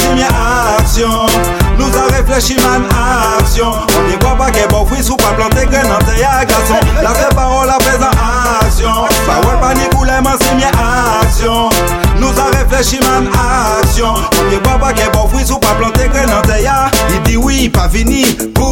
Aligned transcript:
si 0.00 0.08
mye 0.16 0.28
aksyon 0.28 1.30
Nou 1.78 1.90
sa 1.92 2.06
reflechi 2.12 2.56
man 2.62 2.86
aksyon 2.90 3.84
On 3.98 4.10
kwa 4.22 4.34
pa 4.40 4.50
ke 4.54 4.66
bo 4.72 4.84
fwi 4.88 5.02
La 7.02 7.12
se 7.14 7.28
parol 7.34 7.70
apesan 7.70 8.15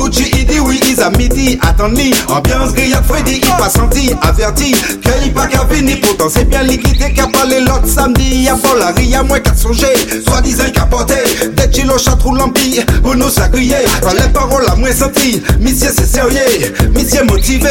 Gucci 0.02 0.30
il 0.32 0.46
dit 0.46 0.60
oui, 0.60 0.80
ils 0.88 1.00
a 1.00 1.10
midi. 1.10 1.58
Attends-li, 1.62 2.12
ambiance 2.28 2.72
grillade 2.72 3.04
Freddy 3.06 3.40
Il 3.42 3.50
pas 3.56 3.70
senti, 3.70 4.12
averti. 4.22 4.72
Qu'il 4.72 5.32
pas 5.32 5.46
qu'à 5.46 5.66
fini 5.70 5.96
Pourtant 5.96 6.28
c'est 6.28 6.44
bien 6.44 6.62
liquidé 6.62 7.12
Qu'a 7.12 7.26
parlé 7.26 7.60
l'autre 7.60 7.86
samedi. 7.86 8.42
Y'a 8.42 8.54
pas 8.56 8.74
la 8.78 8.86
ria, 8.88 9.22
moins 9.22 9.40
qu'à 9.40 9.54
songer. 9.54 9.94
Soit-disant 10.26 10.70
capoté 10.72 11.14
Des 11.56 11.70
kilos 11.70 12.04
chat 12.04 12.18
roule 12.22 12.38
l'empire 12.38 12.84
Pour 13.02 13.14
nous 13.14 13.30
sacrier 13.30 13.76
Dans 14.02 14.12
les 14.12 14.28
paroles 14.32 14.66
à 14.68 14.74
moins 14.76 14.92
senti 14.92 15.42
Monsieur 15.60 15.90
c'est 15.96 16.06
sérieux. 16.06 16.74
Monsieur 16.94 17.24
motivé. 17.24 17.68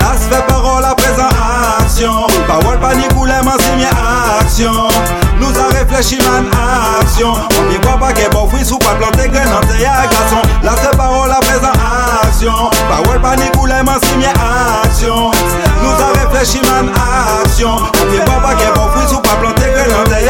As 0.00 0.18
fait 0.34 0.46
parole 0.46 0.84
à 0.84 0.94
présent 0.94 1.28
action. 1.80 2.26
Parole 2.46 2.78
pas 2.80 2.94
ni 2.94 3.06
couleur 3.14 3.44
man 3.44 3.54
signe 3.60 3.86
action. 4.40 4.72
Nous 5.40 5.58
a 5.58 5.78
réfléchi 5.78 6.16
man 6.22 6.46
action. 7.00 7.32
On 7.32 7.70
n'y 7.72 7.78
croit 7.80 7.98
pas 7.98 8.12
qu'est 8.12 8.30
bon 8.30 8.48
fruit 8.48 8.63
Parole 13.24 13.36
pas 13.38 13.42
ni 13.42 13.50
couleur 13.58 13.84
man 13.84 13.98
signe 14.02 14.26
action. 14.84 15.30
Nous 15.82 15.90
a 15.90 16.28
réfléchi 16.28 16.60
man 16.66 16.90
action. 17.42 17.70
On 17.70 18.12
n'y 18.12 18.18
croit 18.18 18.40
pas 18.40 18.54
qu'est 18.54 18.72
bon 18.74 18.88
fruit 18.94 19.08
sous 19.08 19.20
pas 19.20 19.36
planté 19.40 19.62
grain 19.62 20.04
dans 20.04 20.10
tes 20.10 20.24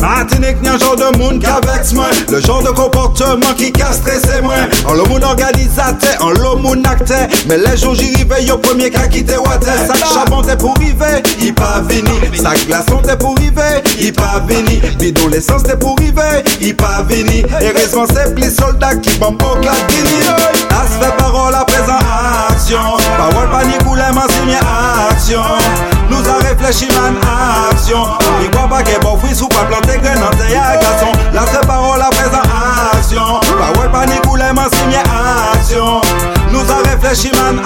Martinique, 0.00 0.62
ni 0.62 0.68
un 0.68 0.78
genre 0.78 0.96
de 0.96 1.18
monde 1.18 1.42
qu'avec 1.42 1.92
moi. 1.92 2.06
Le 2.30 2.40
genre 2.40 2.62
de 2.62 2.70
comportement 2.70 3.54
qui 3.56 3.70
casse 3.70 3.96
stressé 3.96 4.40
moi. 4.42 4.54
En 4.86 4.94
le 4.94 5.02
monde 5.04 5.24
organisateur, 5.24 6.16
en 6.20 6.30
le 6.30 6.56
monde 6.60 6.86
acteur. 6.86 7.26
Mais 7.46 7.58
les 7.58 7.76
jours 7.76 7.94
j'y 7.94 8.14
rive, 8.14 8.34
yo 8.46 8.56
premier 8.58 8.90
qu'à 8.90 9.08
quitter 9.08 9.36
water 9.36 9.74
Sac 9.86 9.98
charbon 10.12 10.42
t'es 10.42 10.56
pour 10.56 10.74
river, 10.78 11.22
il 11.40 11.54
pas 11.54 11.82
vini 11.88 12.10
Sac 12.34 12.66
glaçon 12.66 13.00
t'es 13.02 13.16
pour 13.16 13.36
river, 13.36 13.82
il 13.98 14.12
pas 14.12 14.42
vini 14.46 14.80
Bidon 14.98 15.28
l'essence 15.28 15.62
t'es 15.62 15.76
pour 15.76 15.96
river, 15.98 16.44
il 16.60 16.76
pas 16.76 17.02
vini 17.08 17.44
Et 17.60 17.70
responsable 17.70 18.40
les 18.40 18.50
soldats 18.50 18.96
qui 18.96 19.16
bombent 19.18 19.42
au 19.42 19.58
Guinée 19.58 20.29
action. 24.54 25.42
Nous 26.08 26.28
a 26.28 26.48
réfléchi 26.48 26.88
man 26.88 27.16
action. 27.70 27.98
On 28.02 28.42
n'y 28.42 28.50
croit 28.50 28.68
pas 28.68 28.82
qu'est 28.82 29.00
bon 29.00 29.16
fruit 29.18 29.34
sous 29.34 29.48
pas 29.48 29.64
planté 29.68 29.98
grain 29.98 30.14
dans 30.14 30.30
tes 30.36 30.52
garçon. 30.52 31.12
Là 31.32 31.42
c'est 31.50 31.66
parole 31.66 32.00
à 32.00 32.10
présent 32.10 32.42
action. 32.92 33.40
Parole 33.58 33.90
pas 33.90 34.06
ni 34.06 34.18
couleur, 34.20 34.54
man 34.54 34.68
signe 34.72 35.00
action. 35.54 36.00
Nous 36.50 36.70
a 36.70 36.90
réfléchi 36.90 37.30
man 37.36 37.60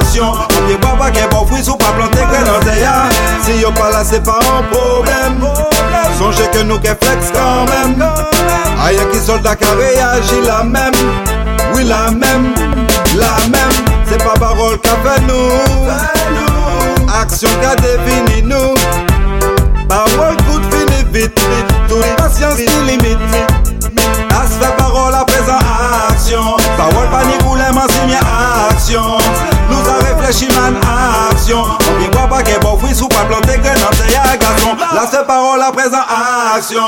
action. 0.00 0.32
On 0.58 0.68
n'y 0.68 0.78
croit 0.78 0.96
pas 0.96 1.10
qu'est 1.10 1.28
bon 1.30 1.46
fruit 1.46 1.64
sous 1.64 1.76
pas 1.76 1.92
planté 1.96 2.18
grain 2.18 2.44
dans 2.44 2.60
tes 2.60 2.84
Si 3.42 3.60
yo 3.60 3.70
pas 3.72 3.90
là 3.90 4.02
c'est 4.04 4.22
pas 4.22 4.38
un 4.38 4.62
problème. 4.74 5.48
Songez 6.18 6.48
que 6.52 6.62
nous 6.62 6.78
qu'est 6.78 6.96
flex 7.02 7.32
quand 7.32 7.64
même. 7.70 8.04
Aïe 8.84 8.98
qui 9.12 9.18
soldat 9.18 9.56
qui 9.56 9.64
a 9.64 9.74
réagi 9.74 10.40
la 10.46 10.62
même. 10.62 10.92
Oui 11.74 11.84
la 11.84 12.10
même, 12.10 12.54
la 13.16 13.48
même 13.48 13.85
C'est 14.08 14.22
pas 14.22 14.34
parole 14.34 14.78
qu'a 14.80 14.90
fait 14.90 15.20
nous. 15.22 15.50
Action 17.20 17.48
qu'a 17.60 17.74
défini 17.76 18.42
nous. 18.42 18.74
Parole 19.88 20.36
de 20.36 20.76
fini 20.76 21.04
vite 21.12 21.40
Tout 21.88 21.96
les 21.96 22.14
patience 22.16 22.56
qui 22.56 22.66
limite 22.86 23.18
As 24.30 24.48
fait 24.48 24.76
parole 24.76 25.14
à 25.14 25.24
présent 25.24 25.58
action. 26.10 26.56
Parole 26.76 27.08
pas 27.10 27.24
ni 27.24 27.38
couleur 27.44 27.72
man 27.72 27.88
signe 27.88 28.18
action. 28.70 29.18
Nous 29.70 29.88
a 29.88 30.16
réfléchi 30.16 30.48
man 30.54 30.76
action. 31.30 31.62
On 31.62 32.00
n'y 32.00 32.10
croit 32.10 32.28
pas 32.28 32.42
qu'est 32.42 32.60
bon 32.60 32.76
fruit 32.78 32.94
sous 32.94 33.08
pas 33.08 33.24
planté 33.24 33.58
grain 33.58 33.74
dans 33.74 33.96
tes 33.96 34.38
garçon. 34.38 34.76
Là 34.94 35.06
c'est 35.10 35.26
parole 35.26 35.62
à 35.62 35.72
présent 35.72 36.04
action 36.54 36.82